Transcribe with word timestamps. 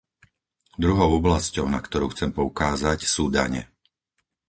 Druhou 0.83 1.09
oblasťou, 1.21 1.65
na 1.69 1.77
ktorú 1.87 2.05
chcem 2.11 2.29
poukázať, 2.37 2.99
sú 3.13 3.25
dane. 3.37 3.61